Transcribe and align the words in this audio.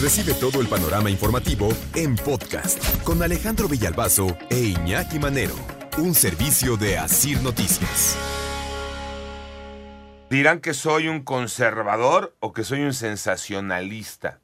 Recibe 0.00 0.34
todo 0.34 0.60
el 0.60 0.68
panorama 0.68 1.08
informativo 1.08 1.70
en 1.94 2.16
podcast 2.16 3.02
con 3.02 3.22
Alejandro 3.22 3.66
Villalbazo 3.66 4.36
e 4.50 4.58
Iñaki 4.58 5.18
Manero, 5.18 5.54
un 5.96 6.14
servicio 6.14 6.76
de 6.76 6.98
Asir 6.98 7.40
Noticias. 7.40 8.14
Dirán 10.28 10.60
que 10.60 10.74
soy 10.74 11.08
un 11.08 11.22
conservador 11.22 12.36
o 12.40 12.52
que 12.52 12.62
soy 12.62 12.82
un 12.82 12.92
sensacionalista. 12.92 14.40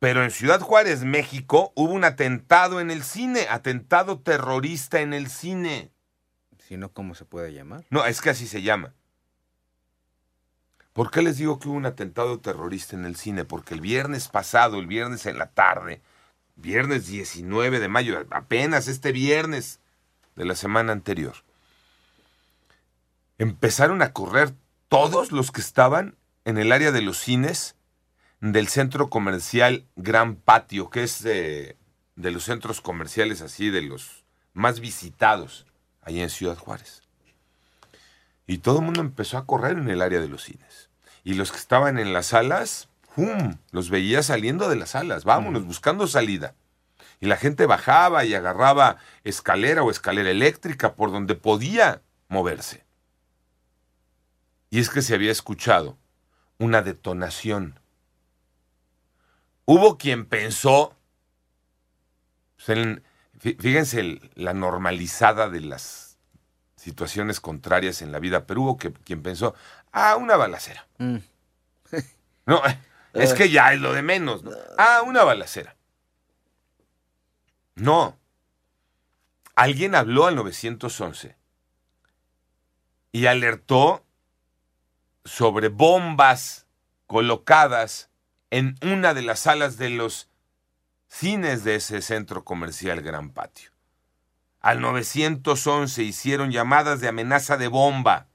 Pero 0.00 0.24
en 0.24 0.32
Ciudad 0.32 0.60
Juárez, 0.60 1.04
México, 1.04 1.72
hubo 1.76 1.92
un 1.92 2.02
atentado 2.02 2.80
en 2.80 2.90
el 2.90 3.04
cine, 3.04 3.46
atentado 3.48 4.18
terrorista 4.18 5.02
en 5.02 5.14
el 5.14 5.28
cine. 5.28 5.92
Si 6.58 6.76
no, 6.76 6.92
¿cómo 6.92 7.14
se 7.14 7.26
puede 7.26 7.52
llamar? 7.52 7.84
No, 7.90 8.04
es 8.04 8.20
que 8.20 8.30
así 8.30 8.48
se 8.48 8.62
llama. 8.62 8.92
¿Por 11.00 11.10
qué 11.10 11.22
les 11.22 11.38
digo 11.38 11.58
que 11.58 11.66
hubo 11.66 11.78
un 11.78 11.86
atentado 11.86 12.40
terrorista 12.40 12.94
en 12.94 13.06
el 13.06 13.16
cine? 13.16 13.46
Porque 13.46 13.72
el 13.72 13.80
viernes 13.80 14.28
pasado, 14.28 14.78
el 14.78 14.86
viernes 14.86 15.24
en 15.24 15.38
la 15.38 15.46
tarde, 15.46 16.02
viernes 16.56 17.06
19 17.06 17.80
de 17.80 17.88
mayo, 17.88 18.26
apenas 18.30 18.86
este 18.86 19.10
viernes 19.10 19.80
de 20.36 20.44
la 20.44 20.54
semana 20.54 20.92
anterior, 20.92 21.36
empezaron 23.38 24.02
a 24.02 24.12
correr 24.12 24.52
todos 24.90 25.32
los 25.32 25.52
que 25.52 25.62
estaban 25.62 26.18
en 26.44 26.58
el 26.58 26.70
área 26.70 26.92
de 26.92 27.00
los 27.00 27.16
cines 27.16 27.76
del 28.42 28.68
centro 28.68 29.08
comercial 29.08 29.86
Gran 29.96 30.36
Patio, 30.36 30.90
que 30.90 31.04
es 31.04 31.22
de, 31.22 31.78
de 32.16 32.30
los 32.30 32.44
centros 32.44 32.82
comerciales 32.82 33.40
así, 33.40 33.70
de 33.70 33.80
los 33.80 34.26
más 34.52 34.80
visitados 34.80 35.64
ahí 36.02 36.20
en 36.20 36.28
Ciudad 36.28 36.58
Juárez. 36.58 37.00
Y 38.46 38.58
todo 38.58 38.80
el 38.80 38.84
mundo 38.84 39.00
empezó 39.00 39.38
a 39.38 39.46
correr 39.46 39.78
en 39.78 39.88
el 39.88 40.02
área 40.02 40.20
de 40.20 40.28
los 40.28 40.42
cines. 40.42 40.89
Y 41.24 41.34
los 41.34 41.52
que 41.52 41.58
estaban 41.58 41.98
en 41.98 42.12
las 42.12 42.26
salas, 42.26 42.88
¡pum! 43.14 43.56
los 43.70 43.90
veía 43.90 44.22
saliendo 44.22 44.68
de 44.68 44.76
las 44.76 44.90
salas, 44.90 45.24
vámonos, 45.24 45.64
buscando 45.64 46.06
salida. 46.06 46.54
Y 47.20 47.26
la 47.26 47.36
gente 47.36 47.66
bajaba 47.66 48.24
y 48.24 48.34
agarraba 48.34 48.96
escalera 49.24 49.82
o 49.82 49.90
escalera 49.90 50.30
eléctrica 50.30 50.94
por 50.94 51.12
donde 51.12 51.34
podía 51.34 52.02
moverse. 52.28 52.84
Y 54.70 54.78
es 54.78 54.88
que 54.88 55.02
se 55.02 55.14
había 55.14 55.32
escuchado 55.32 55.98
una 56.58 56.80
detonación 56.82 57.80
Hubo 59.72 59.98
quien 59.98 60.26
pensó, 60.26 60.96
pues, 62.66 63.00
fíjense 63.38 64.20
la 64.34 64.52
normalizada 64.52 65.48
de 65.48 65.60
las 65.60 66.09
situaciones 66.80 67.40
contrarias 67.40 68.00
en 68.00 68.10
la 68.10 68.18
vida, 68.18 68.46
pero 68.46 68.62
hubo 68.62 68.76
quien 68.78 69.22
pensó, 69.22 69.54
ah, 69.92 70.16
una 70.16 70.36
balacera. 70.36 70.86
Mm. 70.98 71.16
no, 72.46 72.62
es 73.12 73.34
que 73.34 73.50
ya 73.50 73.72
es 73.72 73.80
lo 73.80 73.92
de 73.92 74.02
menos. 74.02 74.42
Ah, 74.78 75.02
una 75.04 75.24
balacera. 75.24 75.76
No. 77.74 78.16
Alguien 79.54 79.94
habló 79.94 80.26
al 80.26 80.36
911 80.36 81.36
y 83.12 83.26
alertó 83.26 84.04
sobre 85.24 85.68
bombas 85.68 86.66
colocadas 87.06 88.08
en 88.50 88.76
una 88.82 89.12
de 89.12 89.22
las 89.22 89.40
salas 89.40 89.76
de 89.76 89.90
los 89.90 90.30
cines 91.08 91.62
de 91.64 91.74
ese 91.74 92.00
centro 92.00 92.44
comercial 92.44 93.02
Gran 93.02 93.30
Patio. 93.30 93.70
Al 94.60 94.80
911 94.80 96.02
hicieron 96.02 96.50
llamadas 96.50 97.00
de 97.00 97.08
amenaza 97.08 97.56
de 97.56 97.68
bomba. 97.68 98.28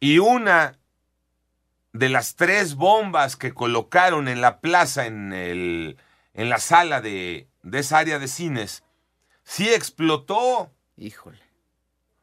Y 0.00 0.18
una 0.18 0.78
de 1.92 2.08
las 2.08 2.34
tres 2.34 2.74
bombas 2.74 3.36
que 3.36 3.52
colocaron 3.52 4.26
en 4.28 4.40
la 4.40 4.60
plaza, 4.60 5.06
en, 5.06 5.32
el, 5.32 5.96
en 6.32 6.48
la 6.48 6.58
sala 6.58 7.00
de, 7.00 7.48
de 7.62 7.78
esa 7.78 7.98
área 7.98 8.18
de 8.18 8.28
cines, 8.28 8.82
sí 9.44 9.72
explotó. 9.72 10.72
Híjole. 10.96 11.40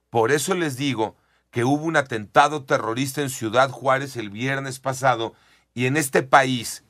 Por 0.10 0.32
eso 0.32 0.56
les 0.56 0.76
digo 0.76 1.16
que 1.52 1.64
hubo 1.64 1.84
un 1.84 1.96
atentado 1.96 2.66
terrorista 2.66 3.22
en 3.22 3.30
Ciudad 3.30 3.70
Juárez 3.70 4.18
el 4.18 4.30
viernes 4.30 4.80
pasado 4.80 5.34
y 5.74 5.86
en 5.86 5.96
este 5.96 6.24
país 6.24 6.84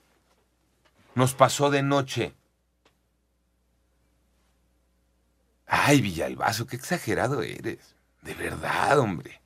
nos 1.14 1.34
pasó 1.34 1.70
de 1.70 1.84
noche. 1.84 2.34
Ay, 5.84 6.00
Villalbazo, 6.00 6.68
qué 6.68 6.76
exagerado 6.76 7.42
eres. 7.42 7.96
De 8.22 8.36
verdad, 8.36 9.00
hombre. 9.00 9.42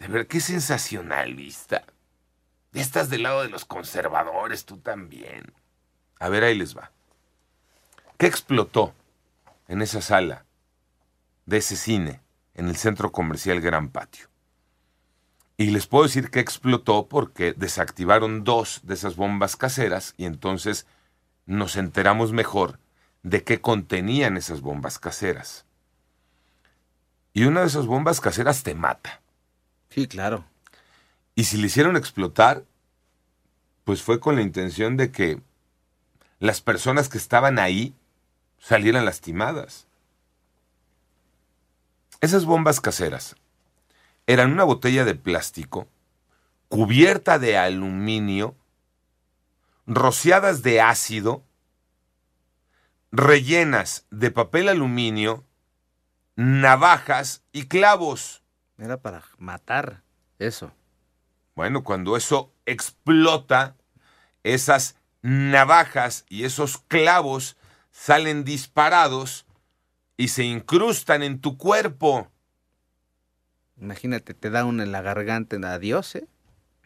De 0.00 0.08
ver 0.08 0.26
qué 0.26 0.40
sensacionalista. 0.40 1.84
Ya 2.72 2.82
estás 2.82 3.10
del 3.10 3.22
lado 3.22 3.42
de 3.42 3.48
los 3.48 3.64
conservadores, 3.64 4.64
tú 4.64 4.78
también. 4.78 5.52
A 6.18 6.28
ver, 6.28 6.42
ahí 6.42 6.56
les 6.56 6.76
va. 6.76 6.90
¿Qué 8.18 8.26
explotó 8.26 8.92
en 9.68 9.82
esa 9.82 10.02
sala 10.02 10.44
de 11.44 11.58
ese 11.58 11.76
cine 11.76 12.20
en 12.54 12.68
el 12.68 12.76
centro 12.76 13.12
comercial 13.12 13.60
Gran 13.60 13.90
Patio? 13.90 14.28
Y 15.56 15.70
les 15.70 15.86
puedo 15.86 16.04
decir 16.04 16.30
que 16.30 16.40
explotó 16.40 17.06
porque 17.06 17.52
desactivaron 17.52 18.42
dos 18.42 18.80
de 18.82 18.94
esas 18.94 19.14
bombas 19.14 19.54
caseras 19.54 20.14
y 20.16 20.24
entonces 20.24 20.88
nos 21.46 21.76
enteramos 21.76 22.32
mejor 22.32 22.80
de 23.26 23.42
qué 23.42 23.60
contenían 23.60 24.36
esas 24.36 24.60
bombas 24.60 25.00
caseras. 25.00 25.64
Y 27.32 27.42
una 27.42 27.62
de 27.62 27.66
esas 27.66 27.86
bombas 27.86 28.20
caseras 28.20 28.62
te 28.62 28.76
mata. 28.76 29.20
Sí, 29.90 30.06
claro. 30.06 30.44
Y 31.34 31.42
si 31.42 31.56
le 31.56 31.66
hicieron 31.66 31.96
explotar, 31.96 32.62
pues 33.82 34.00
fue 34.00 34.20
con 34.20 34.36
la 34.36 34.42
intención 34.42 34.96
de 34.96 35.10
que 35.10 35.40
las 36.38 36.60
personas 36.60 37.08
que 37.08 37.18
estaban 37.18 37.58
ahí 37.58 37.96
salieran 38.60 39.04
lastimadas. 39.04 39.88
Esas 42.20 42.44
bombas 42.44 42.80
caseras 42.80 43.34
eran 44.28 44.52
una 44.52 44.62
botella 44.62 45.04
de 45.04 45.16
plástico 45.16 45.88
cubierta 46.68 47.40
de 47.40 47.58
aluminio, 47.58 48.54
rociadas 49.84 50.62
de 50.62 50.80
ácido, 50.80 51.42
rellenas 53.12 54.06
de 54.10 54.30
papel 54.30 54.68
aluminio, 54.68 55.44
navajas 56.36 57.42
y 57.52 57.66
clavos. 57.66 58.42
Era 58.78 58.98
para 58.98 59.22
matar 59.38 60.02
eso. 60.38 60.72
Bueno, 61.54 61.82
cuando 61.82 62.16
eso 62.16 62.52
explota, 62.66 63.76
esas 64.42 64.96
navajas 65.22 66.24
y 66.28 66.44
esos 66.44 66.78
clavos 66.78 67.56
salen 67.90 68.44
disparados 68.44 69.46
y 70.16 70.28
se 70.28 70.44
incrustan 70.44 71.22
en 71.22 71.40
tu 71.40 71.56
cuerpo. 71.56 72.30
Imagínate, 73.80 74.34
te 74.34 74.50
da 74.50 74.64
uno 74.64 74.82
en 74.82 74.92
la 74.92 75.02
garganta, 75.02 75.56
adiós, 75.72 76.14
¿eh? 76.16 76.28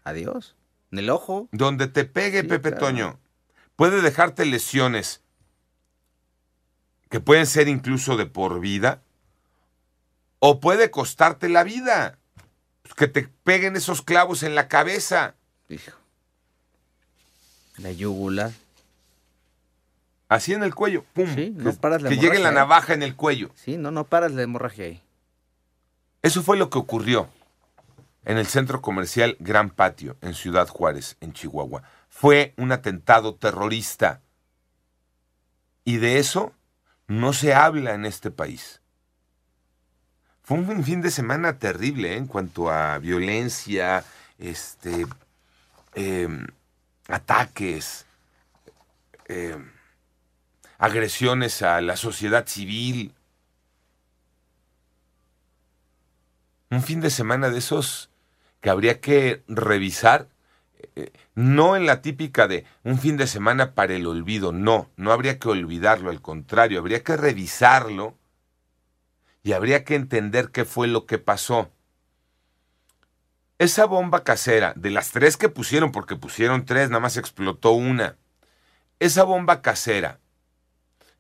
Adiós. 0.05 0.57
En 0.91 0.99
el 0.99 1.11
ojo. 1.11 1.49
Donde 1.53 1.87
te 1.87 2.05
pegue, 2.05 2.43
Pepe 2.43 2.73
Toño, 2.73 3.21
puede 3.77 4.01
dejarte 4.03 4.45
lesiones 4.45 5.23
que 7.10 7.21
pueden 7.21 7.47
ser 7.47 7.69
incluso 7.69 8.16
de 8.16 8.25
por 8.25 8.60
vida, 8.60 9.03
o 10.38 10.60
puede 10.60 10.91
costarte 10.91 11.50
la 11.50 11.65
vida. 11.65 12.19
Pues, 12.82 12.94
que 12.94 13.09
te 13.09 13.28
peguen 13.44 13.76
esos 13.76 14.00
clavos 14.00 14.43
en 14.43 14.54
la 14.54 14.69
cabeza. 14.69 15.34
Hijo. 15.69 15.93
La 17.76 17.93
yugula. 17.93 18.53
Así 20.28 20.54
en 20.54 20.62
el 20.62 20.75
cuello, 20.75 21.04
pum. 21.12 21.34
Sí, 21.34 21.53
no 21.56 21.75
paras 21.75 22.03
la 22.03 22.09
Que 22.09 22.16
llegue 22.16 22.38
la 22.38 22.53
navaja 22.53 22.94
en 22.94 23.03
el 23.03 23.16
cuello. 23.16 23.50
Sí, 23.56 23.77
no, 23.77 23.91
no 23.91 24.04
paras 24.04 24.32
la 24.32 24.42
hemorragia 24.42 24.84
ahí. 24.84 25.03
Eso 26.22 26.42
fue 26.42 26.56
lo 26.56 26.71
que 26.71 26.78
ocurrió 26.78 27.28
en 28.25 28.38
el 28.38 28.47
centro 28.47 28.81
comercial 28.81 29.37
Gran 29.41 29.71
Patio, 29.71 30.16
en 30.21 30.34
Ciudad 30.34 30.69
Juárez, 30.69 31.16
en 31.21 31.32
Chihuahua. 31.32 31.82
Fue 32.09 32.54
un 32.56 32.71
atentado 32.71 33.34
terrorista. 33.34 34.21
Y 35.84 35.97
de 35.97 36.18
eso 36.18 36.53
no 37.10 37.33
se 37.33 37.54
habla 37.54 37.95
en 37.95 38.07
este 38.07 38.30
país. 38.30 38.80
Fue 40.45 40.59
un 40.59 40.84
fin 40.84 41.01
de 41.01 41.10
semana 41.10 41.59
terrible 41.59 42.12
¿eh? 42.12 42.16
en 42.16 42.28
cuanto 42.28 42.71
a 42.71 42.98
violencia, 42.98 44.04
este, 44.39 45.07
em, 45.97 46.47
ataques, 47.09 48.07
em, 49.27 49.72
agresiones 50.78 51.62
a 51.62 51.80
la 51.80 51.97
sociedad 51.97 52.47
civil. 52.47 53.13
un 56.72 56.84
fin 56.84 57.01
de 57.01 57.10
semana 57.10 57.51
de 57.51 57.59
esos 57.59 58.10
que 58.60 58.71
habría 58.71 59.01
que 59.01 59.42
revisar, 59.48 60.28
no 61.34 61.77
en 61.77 61.86
la 61.86 62.03
típica 62.03 62.48
de 62.48 62.65
un 62.84 62.98
fin 62.98 63.16
de 63.16 63.27
semana 63.27 63.74
para 63.74 63.94
el 63.94 64.06
olvido, 64.06 64.53
no, 64.53 64.91
no 64.97 65.12
habría 65.12 65.38
que 65.38 65.48
olvidarlo, 65.48 66.10
al 66.10 66.22
contrario, 66.22 66.78
habría 66.78 67.03
que 67.03 67.16
revisarlo 67.16 68.16
y 69.42 69.53
habría 69.53 69.84
que 69.84 69.94
entender 69.94 70.50
qué 70.50 70.65
fue 70.65 70.86
lo 70.86 71.06
que 71.06 71.18
pasó. 71.18 71.71
Esa 73.59 73.84
bomba 73.84 74.24
casera, 74.24 74.72
de 74.77 74.91
las 74.91 75.10
tres 75.10 75.36
que 75.36 75.50
pusieron, 75.50 75.92
porque 75.92 76.16
pusieron 76.16 76.65
tres, 76.65 76.88
nada 76.88 77.00
más 77.00 77.16
explotó 77.16 77.72
una. 77.72 78.16
Esa 78.98 79.24
bomba 79.24 79.60
casera 79.60 80.18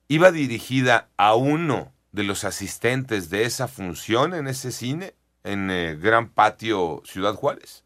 iba 0.08 0.32
dirigida 0.32 1.08
a 1.16 1.34
uno 1.34 1.92
de 2.12 2.24
los 2.24 2.44
asistentes 2.44 3.30
de 3.30 3.44
esa 3.44 3.68
función 3.68 4.34
en 4.34 4.48
ese 4.48 4.72
cine, 4.72 5.14
en 5.44 5.70
el 5.70 6.00
Gran 6.00 6.30
Patio 6.30 7.02
Ciudad 7.04 7.34
Juárez. 7.34 7.84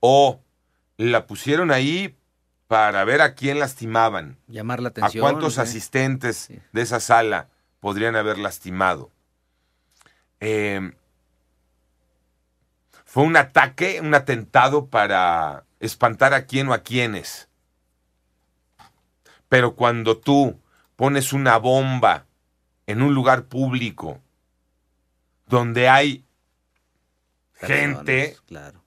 O 0.00 0.40
la 0.96 1.26
pusieron 1.26 1.70
ahí 1.70 2.16
para 2.68 3.04
ver 3.04 3.20
a 3.20 3.34
quién 3.34 3.58
lastimaban. 3.58 4.38
Llamar 4.46 4.80
la 4.80 4.88
¿A 4.88 4.90
atención. 4.90 5.22
cuántos 5.22 5.58
¿eh? 5.58 5.60
asistentes 5.62 6.36
Sí. 6.36 6.58
de 6.72 6.82
esa 6.82 7.00
sala 7.00 7.48
podrían 7.80 8.16
haber 8.16 8.38
lastimado? 8.38 9.10
Eh, 10.40 10.92
fue 13.04 13.24
un 13.24 13.36
ataque, 13.36 14.00
un 14.00 14.14
atentado 14.14 14.86
para 14.86 15.64
espantar 15.80 16.32
a 16.34 16.46
quién 16.46 16.68
o 16.68 16.72
a 16.72 16.82
quiénes. 16.82 17.48
Pero 19.48 19.74
cuando 19.74 20.16
tú 20.18 20.58
pones 20.96 21.32
una 21.32 21.58
bomba 21.58 22.24
en 22.86 23.02
un 23.02 23.14
lugar 23.14 23.44
público 23.44 24.20
donde 25.46 25.88
hay 25.88 26.24
Personas, 27.60 27.96
gente, 27.98 28.36
Claro. 28.46 28.82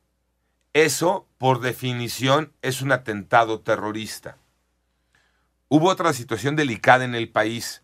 eso, 0.74 1.28
por 1.38 1.60
definición, 1.62 2.52
es 2.62 2.82
un 2.82 2.92
atentado 2.92 3.60
terrorista. 3.62 4.38
Hubo 5.68 5.90
otra 5.90 6.14
situación 6.14 6.56
delicada 6.56 7.04
en 7.06 7.16
el 7.16 7.30
país. 7.30 7.82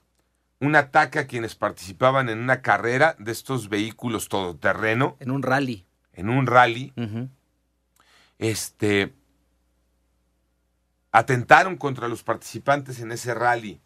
Un 0.59 0.75
ataque 0.75 1.17
a 1.19 1.25
quienes 1.27 1.55
participaban 1.55 2.29
en 2.29 2.39
una 2.39 2.61
carrera 2.61 3.15
de 3.19 3.31
estos 3.31 3.67
vehículos 3.67 4.29
todoterreno, 4.29 5.17
En 5.19 5.31
un 5.31 5.41
rally. 5.41 5.85
en 6.13 6.29
un 6.29 6.45
rally. 6.47 6.93
Este. 8.37 9.13
Atentaron 11.11 11.75
contra 11.77 12.07
los 12.07 12.23
participantes 12.23 12.99
en 12.99 13.11
ese 13.11 13.33
rally. 13.33 13.81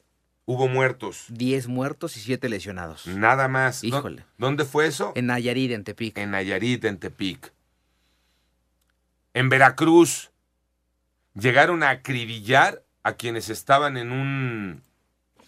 Hubo 0.45 0.67
muertos. 0.67 1.25
Diez 1.29 1.67
muertos 1.67 2.17
y 2.17 2.19
siete 2.19 2.49
lesionados. 2.49 3.07
Nada 3.07 3.47
más. 3.47 3.81
¿Dó- 3.81 3.87
Híjole. 3.87 4.25
¿Dónde 4.37 4.63
fue 4.65 4.85
eso? 4.85 5.11
En 5.15 5.25
Nayarit, 5.27 5.71
en 5.71 5.83
Tepic. 5.83 6.17
en 6.19 6.29
Nayarit, 6.31 6.85
en 6.85 6.99
Tepic. 6.99 7.51
En 9.35 9.49
Veracruz 9.49 10.31
llegaron 11.33 11.83
a 11.83 11.89
acribillar 11.89 12.83
a 13.03 13.13
quienes 13.13 13.49
estaban 13.49 13.97
en 13.97 14.13
un 14.13 14.81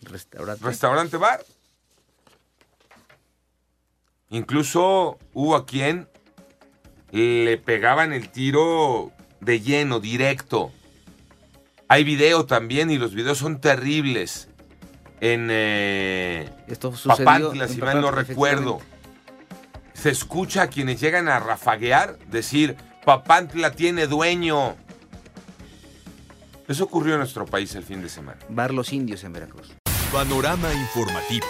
Restaurante. 0.01 0.65
restaurante 0.65 1.15
bar. 1.15 1.39
Incluso 4.29 5.17
hubo 5.33 5.55
a 5.55 5.65
quien 5.65 6.09
le 7.11 7.57
pegaban 7.57 8.11
el 8.11 8.29
tiro 8.29 9.13
de 9.39 9.61
lleno, 9.61 10.01
directo. 10.01 10.73
Hay 11.87 12.03
video 12.03 12.45
también 12.45 12.91
y 12.91 12.97
los 12.97 13.15
videos 13.15 13.37
son 13.37 13.61
terribles. 13.61 14.49
En 15.21 15.47
eh, 15.49 16.49
Esto 16.67 16.91
sucedió. 16.91 17.23
Papantla, 17.23 17.69
si 17.69 17.77
mal 17.77 18.01
no 18.01 18.11
recuerdo. 18.11 18.81
Se 19.93 20.09
escucha 20.09 20.63
a 20.63 20.67
quienes 20.67 20.99
llegan 20.99 21.29
a 21.29 21.39
rafaguear 21.39 22.19
decir, 22.27 22.75
Papantla 23.07 23.71
tiene 23.71 24.05
dueño. 24.05 24.75
Eso 26.67 26.83
ocurrió 26.83 27.13
en 27.13 27.19
nuestro 27.19 27.45
país 27.45 27.73
el 27.75 27.83
fin 27.83 28.01
de 28.01 28.09
semana. 28.09 28.37
Bar 28.49 28.73
Los 28.73 28.91
Indios 28.91 29.23
en 29.23 29.31
Veracruz. 29.31 29.71
Panorama 30.11 30.73
informativo. 30.73 31.45